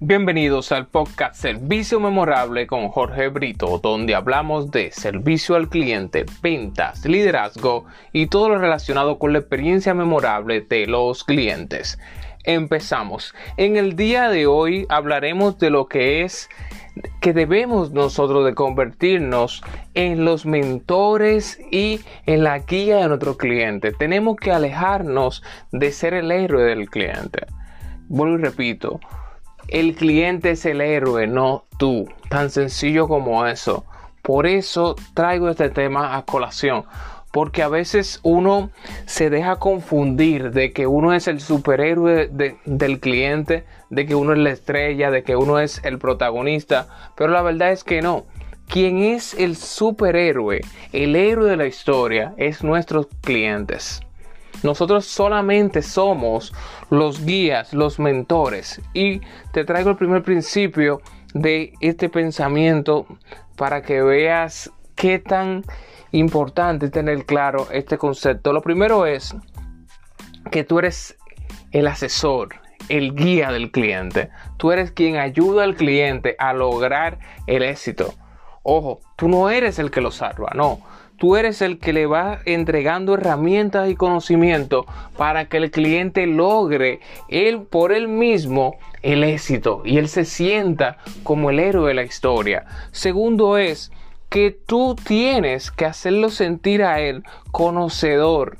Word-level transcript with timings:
Bienvenidos 0.00 0.70
al 0.70 0.86
podcast 0.86 1.34
Servicio 1.34 1.98
Memorable 1.98 2.68
con 2.68 2.88
Jorge 2.88 3.26
Brito, 3.30 3.80
donde 3.82 4.14
hablamos 4.14 4.70
de 4.70 4.92
servicio 4.92 5.56
al 5.56 5.68
cliente, 5.68 6.24
ventas, 6.40 7.04
liderazgo 7.04 7.84
y 8.12 8.28
todo 8.28 8.48
lo 8.48 8.58
relacionado 8.58 9.18
con 9.18 9.32
la 9.32 9.40
experiencia 9.40 9.94
memorable 9.94 10.60
de 10.60 10.86
los 10.86 11.24
clientes. 11.24 11.98
Empezamos. 12.44 13.34
En 13.56 13.76
el 13.76 13.96
día 13.96 14.28
de 14.28 14.46
hoy 14.46 14.86
hablaremos 14.88 15.58
de 15.58 15.70
lo 15.70 15.88
que 15.88 16.22
es 16.22 16.48
que 17.20 17.32
debemos 17.32 17.90
nosotros 17.90 18.44
de 18.44 18.54
convertirnos 18.54 19.64
en 19.94 20.24
los 20.24 20.46
mentores 20.46 21.58
y 21.72 21.98
en 22.24 22.44
la 22.44 22.60
guía 22.60 22.98
de 22.98 23.08
nuestro 23.08 23.36
cliente. 23.36 23.90
Tenemos 23.90 24.36
que 24.36 24.52
alejarnos 24.52 25.42
de 25.72 25.90
ser 25.90 26.14
el 26.14 26.30
héroe 26.30 26.62
del 26.62 26.88
cliente. 26.88 27.46
Vuelvo 28.06 28.38
y 28.38 28.42
repito, 28.42 29.00
el 29.68 29.94
cliente 29.94 30.52
es 30.52 30.64
el 30.64 30.80
héroe, 30.80 31.26
no 31.26 31.64
tú. 31.78 32.08
Tan 32.28 32.50
sencillo 32.50 33.08
como 33.08 33.46
eso. 33.46 33.84
Por 34.22 34.46
eso 34.46 34.96
traigo 35.14 35.48
este 35.48 35.70
tema 35.70 36.16
a 36.16 36.24
colación. 36.24 36.84
Porque 37.32 37.62
a 37.62 37.68
veces 37.68 38.20
uno 38.22 38.70
se 39.06 39.30
deja 39.30 39.56
confundir 39.56 40.50
de 40.50 40.72
que 40.72 40.86
uno 40.86 41.12
es 41.12 41.28
el 41.28 41.40
superhéroe 41.40 42.28
del 42.64 43.00
cliente, 43.00 43.64
de 43.90 44.06
que 44.06 44.14
uno 44.14 44.32
es 44.32 44.38
la 44.38 44.50
estrella, 44.50 45.10
de 45.10 45.22
que 45.22 45.36
uno 45.36 45.58
es 45.58 45.80
el 45.84 45.98
protagonista. 45.98 46.88
Pero 47.16 47.30
la 47.30 47.42
verdad 47.42 47.72
es 47.72 47.84
que 47.84 48.00
no. 48.00 48.24
Quien 48.66 48.98
es 48.98 49.34
el 49.34 49.56
superhéroe, 49.56 50.60
el 50.92 51.16
héroe 51.16 51.48
de 51.48 51.56
la 51.56 51.66
historia, 51.66 52.34
es 52.36 52.62
nuestros 52.64 53.06
clientes. 53.22 54.00
Nosotros 54.62 55.04
solamente 55.06 55.82
somos 55.82 56.52
los 56.90 57.24
guías, 57.24 57.72
los 57.72 57.98
mentores. 57.98 58.80
Y 58.92 59.20
te 59.52 59.64
traigo 59.64 59.90
el 59.90 59.96
primer 59.96 60.22
principio 60.22 61.00
de 61.34 61.72
este 61.80 62.08
pensamiento 62.08 63.06
para 63.56 63.82
que 63.82 64.02
veas 64.02 64.70
qué 64.94 65.18
tan 65.18 65.64
importante 66.12 66.88
tener 66.88 67.24
claro 67.24 67.68
este 67.72 67.98
concepto. 67.98 68.52
Lo 68.52 68.62
primero 68.62 69.06
es 69.06 69.34
que 70.50 70.64
tú 70.64 70.78
eres 70.78 71.16
el 71.72 71.86
asesor, 71.86 72.56
el 72.88 73.14
guía 73.14 73.52
del 73.52 73.70
cliente. 73.70 74.30
Tú 74.56 74.72
eres 74.72 74.90
quien 74.90 75.16
ayuda 75.16 75.64
al 75.64 75.76
cliente 75.76 76.34
a 76.38 76.52
lograr 76.52 77.18
el 77.46 77.62
éxito. 77.62 78.14
Ojo, 78.62 79.00
tú 79.16 79.28
no 79.28 79.50
eres 79.50 79.78
el 79.78 79.90
que 79.90 80.00
lo 80.00 80.10
salva, 80.10 80.52
no. 80.54 80.80
Tú 81.18 81.34
eres 81.34 81.62
el 81.62 81.80
que 81.80 81.92
le 81.92 82.06
va 82.06 82.38
entregando 82.44 83.14
herramientas 83.14 83.90
y 83.90 83.96
conocimiento 83.96 84.86
para 85.16 85.48
que 85.48 85.56
el 85.56 85.72
cliente 85.72 86.28
logre 86.28 87.00
él 87.28 87.62
por 87.62 87.90
él 87.90 88.06
mismo 88.06 88.76
el 89.02 89.24
éxito 89.24 89.82
y 89.84 89.98
él 89.98 90.08
se 90.08 90.24
sienta 90.24 90.98
como 91.24 91.50
el 91.50 91.58
héroe 91.58 91.88
de 91.88 91.94
la 91.94 92.04
historia. 92.04 92.66
Segundo 92.92 93.58
es 93.58 93.90
que 94.28 94.52
tú 94.52 94.94
tienes 94.94 95.72
que 95.72 95.86
hacerlo 95.86 96.30
sentir 96.30 96.84
a 96.84 97.00
él 97.00 97.24
conocedor, 97.50 98.58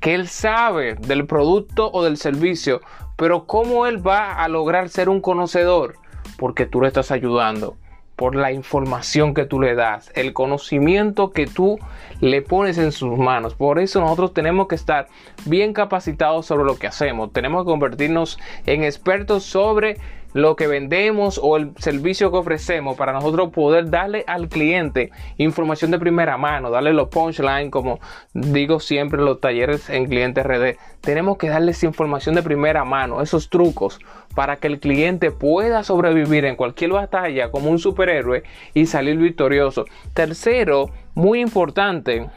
que 0.00 0.14
él 0.14 0.26
sabe 0.26 0.94
del 0.94 1.26
producto 1.26 1.88
o 1.92 2.02
del 2.02 2.16
servicio, 2.16 2.80
pero 3.16 3.46
cómo 3.46 3.86
él 3.86 4.04
va 4.04 4.42
a 4.42 4.48
lograr 4.48 4.88
ser 4.88 5.08
un 5.08 5.20
conocedor, 5.20 5.94
porque 6.36 6.66
tú 6.66 6.80
le 6.80 6.88
estás 6.88 7.12
ayudando 7.12 7.76
por 8.22 8.36
la 8.36 8.52
información 8.52 9.34
que 9.34 9.46
tú 9.46 9.60
le 9.60 9.74
das, 9.74 10.12
el 10.14 10.32
conocimiento 10.32 11.32
que 11.32 11.48
tú 11.48 11.80
le 12.20 12.40
pones 12.40 12.78
en 12.78 12.92
sus 12.92 13.18
manos. 13.18 13.56
Por 13.56 13.80
eso 13.80 14.00
nosotros 14.00 14.32
tenemos 14.32 14.68
que 14.68 14.76
estar 14.76 15.08
bien 15.44 15.72
capacitados 15.72 16.46
sobre 16.46 16.62
lo 16.62 16.78
que 16.78 16.86
hacemos. 16.86 17.32
Tenemos 17.32 17.64
que 17.64 17.72
convertirnos 17.72 18.38
en 18.64 18.84
expertos 18.84 19.42
sobre 19.42 19.96
lo 20.32 20.56
que 20.56 20.66
vendemos 20.66 21.40
o 21.42 21.56
el 21.56 21.72
servicio 21.78 22.30
que 22.30 22.38
ofrecemos 22.38 22.96
para 22.96 23.12
nosotros 23.12 23.50
poder 23.50 23.90
darle 23.90 24.24
al 24.26 24.48
cliente 24.48 25.10
información 25.36 25.90
de 25.90 25.98
primera 25.98 26.36
mano, 26.36 26.70
darle 26.70 26.92
los 26.92 27.08
punchline 27.08 27.70
como 27.70 28.00
digo 28.32 28.80
siempre 28.80 29.18
en 29.18 29.26
los 29.26 29.40
talleres 29.40 29.90
en 29.90 30.06
clientes 30.06 30.44
RD. 30.44 30.76
Tenemos 31.00 31.36
que 31.38 31.48
darles 31.48 31.82
información 31.82 32.34
de 32.34 32.42
primera 32.42 32.84
mano, 32.84 33.20
esos 33.20 33.50
trucos 33.50 33.98
para 34.34 34.56
que 34.56 34.68
el 34.68 34.80
cliente 34.80 35.30
pueda 35.30 35.82
sobrevivir 35.84 36.44
en 36.44 36.56
cualquier 36.56 36.92
batalla 36.92 37.50
como 37.50 37.70
un 37.70 37.78
superhéroe 37.78 38.42
y 38.74 38.86
salir 38.86 39.16
victorioso. 39.18 39.84
Tercero, 40.14 40.90
muy 41.14 41.40
importante, 41.40 42.28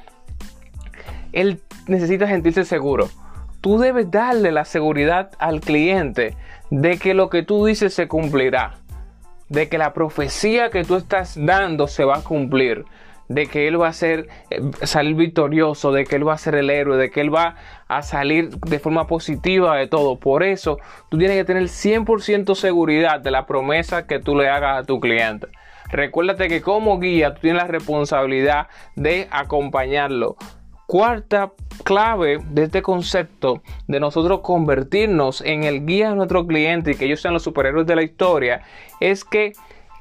él 1.32 1.62
necesita 1.88 2.28
sentirse 2.28 2.66
seguro. 2.66 3.10
Tú 3.62 3.80
debes 3.80 4.12
darle 4.12 4.52
la 4.52 4.66
seguridad 4.66 5.32
al 5.40 5.60
cliente 5.60 6.36
de 6.76 6.98
que 6.98 7.14
lo 7.14 7.30
que 7.30 7.42
tú 7.42 7.66
dices 7.66 7.94
se 7.94 8.10
cumplirá, 8.10 8.80
de 9.48 9.70
que 9.70 9.78
la 9.78 9.94
profecía 9.94 10.70
que 10.70 10.84
tú 10.84 10.96
estás 10.96 11.38
dando 11.38 11.88
se 11.88 12.04
va 12.04 12.18
a 12.18 12.22
cumplir, 12.22 12.84
de 13.30 13.48
que 13.48 13.70
él 13.70 13.82
va 13.82 13.88
a 13.88 13.94
ser, 13.94 14.28
eh, 14.50 14.60
salir 14.84 15.16
victorioso, 15.16 15.94
de 15.94 16.04
que 16.04 16.18
él 16.18 16.28
va 16.28 16.34
a 16.34 16.38
ser 16.38 16.56
el 16.56 16.70
héroe, 16.70 16.98
de 16.98 17.10
que 17.12 17.22
él 17.22 17.34
va 17.34 17.56
a 17.88 18.02
salir 18.02 18.50
de 18.50 18.80
forma 18.80 19.08
positiva 19.08 19.78
de 19.78 19.88
todo. 19.88 20.20
Por 20.20 20.44
eso 20.44 20.78
tú 21.10 21.18
tienes 21.18 21.38
que 21.38 21.46
tener 21.46 21.70
100% 21.70 22.56
seguridad 22.56 23.22
de 23.22 23.32
la 23.32 23.46
promesa 23.46 24.06
que 24.06 24.20
tú 24.20 24.36
le 24.36 24.50
hagas 24.50 24.80
a 24.80 24.84
tu 24.84 25.00
cliente. 25.00 25.48
Recuérdate 25.90 26.50
que 26.50 26.62
como 26.62 27.00
guía 27.00 27.36
tú 27.36 27.42
tienes 27.42 27.62
la 27.62 27.70
responsabilidad 27.70 28.68
de 28.98 29.30
acompañarlo. 29.32 30.36
Cuarta 30.88 31.52
clave 31.84 32.40
de 32.50 32.64
este 32.64 32.82
concepto 32.82 33.62
de 33.88 34.00
nosotros 34.00 34.42
convertirnos 34.42 35.42
en 35.42 35.64
el 35.64 35.86
guía 35.86 36.10
de 36.10 36.16
nuestro 36.16 36.46
cliente 36.46 36.92
y 36.92 36.96
que 36.96 37.06
ellos 37.06 37.22
sean 37.22 37.34
los 37.34 37.44
superhéroes 37.44 37.88
de 37.88 37.96
la 37.96 38.04
historia 38.04 38.62
es 39.00 39.26
que 39.26 39.54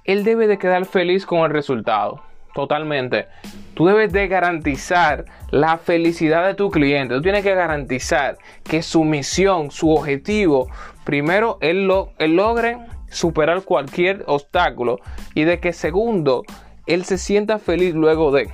él 0.04 0.24
debe 0.24 0.46
de 0.46 0.58
quedar 0.58 0.84
feliz 0.84 1.24
con 1.24 1.40
el 1.40 1.50
resultado. 1.50 2.22
Totalmente. 2.54 3.26
Tú 3.74 3.86
debes 3.86 4.12
de 4.12 4.28
garantizar 4.28 5.24
la 5.50 5.78
felicidad 5.78 6.46
de 6.46 6.54
tu 6.54 6.70
cliente. 6.70 7.14
Tú 7.14 7.22
tienes 7.22 7.42
que 7.42 7.54
garantizar 7.54 8.38
que 8.62 8.82
su 8.82 9.02
misión, 9.02 9.70
su 9.72 9.90
objetivo, 9.90 10.68
primero 11.04 11.58
él, 11.60 11.86
lo, 11.86 12.12
él 12.18 12.36
logre 12.36 12.78
superar 13.10 13.62
cualquier 13.62 14.22
obstáculo 14.26 15.00
y 15.34 15.44
de 15.44 15.58
que 15.58 15.72
segundo, 15.72 16.44
él 16.86 17.04
se 17.04 17.18
sienta 17.18 17.58
feliz 17.58 17.94
luego 17.94 18.30
de 18.30 18.48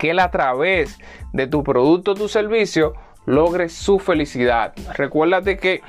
que 0.00 0.10
él 0.10 0.18
a 0.18 0.30
través 0.30 0.98
de 1.34 1.46
tu 1.46 1.62
producto 1.62 2.12
o 2.12 2.14
tu 2.14 2.26
servicio 2.26 2.94
logre 3.26 3.68
su 3.68 3.98
felicidad. 3.98 4.72
Recuérdate 4.94 5.58
que 5.58 5.82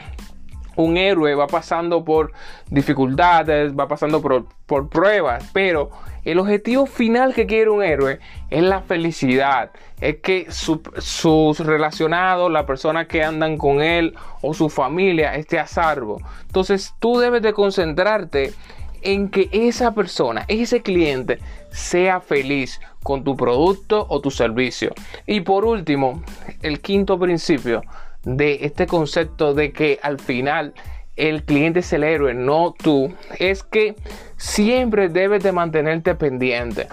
un 0.75 0.97
héroe 0.97 1.33
va 1.33 1.47
pasando 1.47 2.03
por 2.03 2.33
dificultades, 2.69 3.73
va 3.73 3.87
pasando 3.87 4.21
por, 4.21 4.45
por, 4.65 4.89
pruebas, 4.89 5.49
pero 5.53 5.91
el 6.25 6.39
objetivo 6.39 6.85
final 6.85 7.33
que 7.33 7.45
quiere 7.45 7.69
un 7.69 7.83
héroe 7.83 8.19
es 8.49 8.63
la 8.63 8.81
felicidad, 8.81 9.71
es 10.01 10.17
que 10.17 10.47
sus 10.49 11.59
relacionados, 11.59 12.51
la 12.51 12.65
persona 12.65 13.07
que 13.07 13.23
andan 13.23 13.57
con 13.57 13.81
él 13.81 14.13
o 14.41 14.53
su 14.53 14.69
familia 14.69 15.35
esté 15.35 15.57
a 15.57 15.67
salvo. 15.67 16.19
Entonces 16.47 16.93
tú 16.99 17.17
debes 17.17 17.41
de 17.41 17.53
concentrarte 17.53 18.53
en 19.01 19.29
que 19.29 19.49
esa 19.51 19.93
persona, 19.93 20.45
ese 20.47 20.81
cliente, 20.81 21.39
sea 21.69 22.21
feliz 22.21 22.79
con 23.03 23.23
tu 23.23 23.35
producto 23.35 24.05
o 24.09 24.21
tu 24.21 24.31
servicio. 24.31 24.93
Y 25.25 25.41
por 25.41 25.65
último, 25.65 26.23
el 26.61 26.81
quinto 26.81 27.19
principio 27.19 27.83
de 28.23 28.59
este 28.61 28.87
concepto 28.87 29.53
de 29.53 29.71
que 29.71 29.99
al 30.03 30.19
final 30.19 30.73
el 31.15 31.43
cliente 31.43 31.79
es 31.79 31.93
el 31.93 32.03
héroe, 32.03 32.33
no 32.33 32.73
tú, 32.77 33.13
es 33.39 33.63
que 33.63 33.95
siempre 34.37 35.09
debes 35.09 35.43
de 35.43 35.51
mantenerte 35.51 36.15
pendiente 36.15 36.87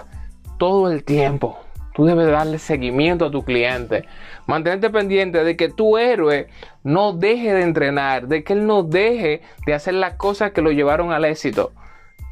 todo 0.57 0.91
el 0.91 1.03
tiempo. 1.03 1.57
Tú 1.93 2.05
debes 2.05 2.27
darle 2.27 2.59
seguimiento 2.59 3.25
a 3.25 3.31
tu 3.31 3.43
cliente. 3.43 4.05
Mantenerte 4.45 4.89
pendiente 4.89 5.43
de 5.43 5.57
que 5.57 5.69
tu 5.69 5.97
héroe 5.97 6.47
no 6.83 7.13
deje 7.13 7.53
de 7.53 7.63
entrenar, 7.63 8.27
de 8.27 8.43
que 8.43 8.53
él 8.53 8.65
no 8.65 8.83
deje 8.83 9.41
de 9.65 9.73
hacer 9.73 9.95
las 9.95 10.13
cosas 10.13 10.51
que 10.51 10.61
lo 10.61 10.71
llevaron 10.71 11.11
al 11.11 11.25
éxito. 11.25 11.71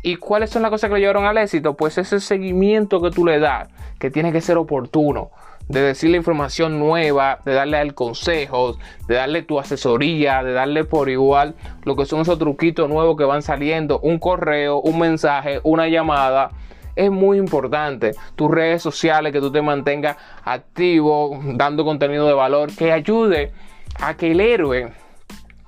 ¿Y 0.03 0.15
cuáles 0.17 0.49
son 0.49 0.61
las 0.61 0.71
cosas 0.71 0.89
que 0.89 0.95
lo 0.95 0.99
llevaron 0.99 1.25
al 1.25 1.37
éxito? 1.37 1.75
Pues 1.75 1.97
ese 1.97 2.19
seguimiento 2.19 3.01
que 3.01 3.11
tú 3.11 3.25
le 3.25 3.39
das, 3.39 3.69
que 3.99 4.11
tiene 4.11 4.31
que 4.31 4.41
ser 4.41 4.57
oportuno 4.57 5.31
de 5.69 5.81
decirle 5.81 6.17
información 6.17 6.79
nueva, 6.79 7.39
de 7.43 7.53
darle 7.53 7.77
al 7.77 7.93
consejo, 7.93 8.77
de 9.07 9.15
darle 9.15 9.41
tu 9.41 9.59
asesoría, 9.59 10.43
de 10.43 10.53
darle 10.53 10.85
por 10.85 11.09
igual 11.09 11.55
lo 11.83 11.95
que 11.95 12.05
son 12.05 12.21
esos 12.21 12.39
truquitos 12.39 12.89
nuevos 12.89 13.17
que 13.17 13.25
van 13.25 13.41
saliendo, 13.41 13.99
un 13.99 14.17
correo, 14.19 14.79
un 14.79 14.99
mensaje, 14.99 15.59
una 15.63 15.87
llamada. 15.87 16.51
Es 16.95 17.11
muy 17.11 17.37
importante 17.37 18.11
tus 18.35 18.49
redes 18.49 18.81
sociales, 18.81 19.33
que 19.33 19.39
tú 19.39 19.51
te 19.51 19.61
mantengas 19.61 20.17
activo, 20.43 21.39
dando 21.43 21.83
contenido 21.83 22.25
de 22.27 22.33
valor, 22.33 22.73
que 22.73 22.91
ayude 22.91 23.51
a 23.99 24.15
que 24.15 24.31
el 24.31 24.39
héroe 24.39 24.93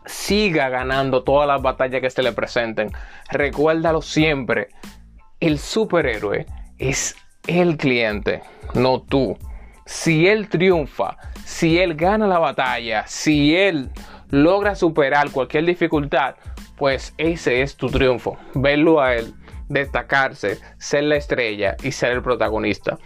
siga 0.05 0.69
ganando 0.69 1.23
todas 1.23 1.47
las 1.47 1.61
batallas 1.61 2.01
que 2.01 2.09
se 2.09 2.23
le 2.23 2.31
presenten. 2.31 2.91
Recuérdalo 3.29 4.01
siempre, 4.01 4.69
el 5.39 5.59
superhéroe 5.59 6.45
es 6.77 7.15
el 7.47 7.77
cliente, 7.77 8.41
no 8.73 9.01
tú 9.01 9.37
si 9.89 10.27
él 10.27 10.49
triunfa, 10.49 11.17
si 11.43 11.79
él 11.79 11.95
gana 11.95 12.27
la 12.27 12.37
batalla, 12.37 13.07
si 13.07 13.55
él 13.55 13.89
logra 14.29 14.75
superar 14.75 15.31
cualquier 15.31 15.65
dificultad, 15.65 16.35
pues 16.77 17.15
ese 17.17 17.63
es 17.63 17.75
tu 17.75 17.89
triunfo. 17.89 18.37
Verlo 18.53 19.01
a 19.01 19.15
él, 19.15 19.33
destacarse, 19.67 20.59
ser 20.77 21.05
la 21.05 21.15
estrella 21.15 21.75
y 21.81 21.91
ser 21.91 22.11
el 22.11 22.21
protagonista. 22.21 22.99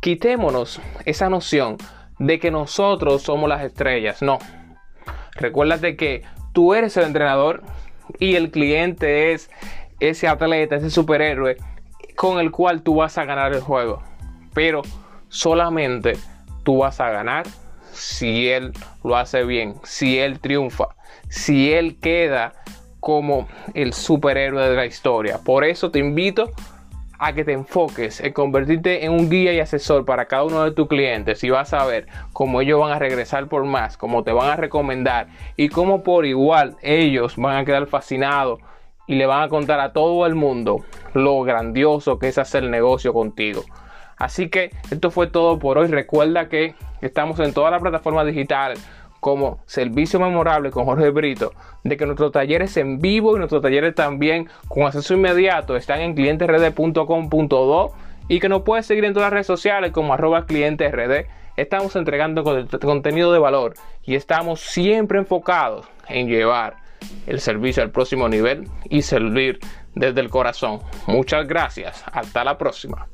quitémonos 0.00 0.80
esa 1.04 1.28
noción 1.28 1.78
de 2.20 2.38
que 2.38 2.52
nosotros 2.52 3.22
somos 3.22 3.48
las 3.48 3.64
estrellas. 3.64 4.22
No. 4.22 4.38
Recuérdate 5.38 5.96
que 5.96 6.22
tú 6.52 6.74
eres 6.74 6.96
el 6.96 7.04
entrenador 7.04 7.62
y 8.18 8.34
el 8.34 8.50
cliente 8.50 9.32
es 9.32 9.50
ese 10.00 10.28
atleta, 10.28 10.76
ese 10.76 10.90
superhéroe 10.90 11.56
con 12.16 12.40
el 12.40 12.50
cual 12.50 12.82
tú 12.82 12.96
vas 12.96 13.16
a 13.18 13.24
ganar 13.24 13.52
el 13.52 13.60
juego. 13.60 14.02
Pero 14.54 14.82
solamente 15.28 16.14
tú 16.64 16.78
vas 16.78 17.00
a 17.00 17.10
ganar 17.10 17.46
si 17.92 18.48
él 18.48 18.72
lo 19.04 19.16
hace 19.16 19.44
bien, 19.44 19.74
si 19.84 20.18
él 20.18 20.40
triunfa, 20.40 20.88
si 21.28 21.72
él 21.72 21.98
queda 22.00 22.52
como 23.00 23.48
el 23.74 23.92
superhéroe 23.92 24.68
de 24.68 24.76
la 24.76 24.86
historia. 24.86 25.38
Por 25.38 25.64
eso 25.64 25.90
te 25.90 25.98
invito 25.98 26.50
a 27.18 27.32
que 27.32 27.44
te 27.44 27.52
enfoques 27.52 28.20
en 28.20 28.32
convertirte 28.32 29.04
en 29.04 29.12
un 29.12 29.28
guía 29.28 29.52
y 29.52 29.60
asesor 29.60 30.04
para 30.04 30.26
cada 30.26 30.44
uno 30.44 30.64
de 30.64 30.70
tus 30.70 30.88
clientes 30.88 31.42
y 31.42 31.50
vas 31.50 31.72
a 31.72 31.84
ver 31.84 32.06
cómo 32.32 32.60
ellos 32.60 32.80
van 32.80 32.92
a 32.92 32.98
regresar 32.98 33.48
por 33.48 33.64
más, 33.64 33.96
cómo 33.96 34.22
te 34.22 34.32
van 34.32 34.50
a 34.50 34.56
recomendar 34.56 35.28
y 35.56 35.68
cómo 35.68 36.02
por 36.02 36.26
igual 36.26 36.76
ellos 36.82 37.36
van 37.36 37.56
a 37.56 37.64
quedar 37.64 37.86
fascinados 37.86 38.60
y 39.06 39.16
le 39.16 39.26
van 39.26 39.42
a 39.42 39.48
contar 39.48 39.80
a 39.80 39.92
todo 39.92 40.26
el 40.26 40.34
mundo 40.34 40.84
lo 41.14 41.42
grandioso 41.42 42.18
que 42.18 42.28
es 42.28 42.38
hacer 42.38 42.62
negocio 42.64 43.12
contigo. 43.12 43.64
Así 44.16 44.48
que 44.48 44.70
esto 44.90 45.10
fue 45.10 45.28
todo 45.28 45.58
por 45.58 45.78
hoy. 45.78 45.86
Recuerda 45.86 46.48
que 46.48 46.74
estamos 47.00 47.38
en 47.40 47.54
todas 47.54 47.70
las 47.70 47.80
plataformas 47.80 48.26
digitales 48.26 48.84
como 49.20 49.60
servicio 49.66 50.20
memorable 50.20 50.70
con 50.70 50.84
Jorge 50.84 51.10
Brito, 51.10 51.52
de 51.84 51.96
que 51.96 52.06
nuestros 52.06 52.32
talleres 52.32 52.76
en 52.76 53.00
vivo 53.00 53.34
y 53.34 53.38
nuestros 53.38 53.62
talleres 53.62 53.94
también 53.94 54.48
con 54.68 54.84
acceso 54.84 55.14
inmediato 55.14 55.76
están 55.76 56.00
en 56.00 56.14
clientesrd.com.do 56.14 57.92
y 58.28 58.40
que 58.40 58.48
nos 58.48 58.62
puedes 58.62 58.86
seguir 58.86 59.04
en 59.04 59.14
todas 59.14 59.26
las 59.26 59.32
redes 59.32 59.46
sociales 59.46 59.92
como 59.92 60.12
arroba 60.12 60.46
clientesrd. 60.46 61.26
Estamos 61.56 61.96
entregando 61.96 62.44
contenido 62.80 63.32
de 63.32 63.38
valor 63.38 63.74
y 64.04 64.14
estamos 64.14 64.60
siempre 64.60 65.18
enfocados 65.18 65.86
en 66.08 66.28
llevar 66.28 66.76
el 67.26 67.40
servicio 67.40 67.82
al 67.82 67.90
próximo 67.90 68.28
nivel 68.28 68.68
y 68.88 69.02
servir 69.02 69.58
desde 69.94 70.20
el 70.20 70.30
corazón. 70.30 70.80
Muchas 71.06 71.46
gracias. 71.48 72.04
Hasta 72.12 72.44
la 72.44 72.58
próxima. 72.58 73.08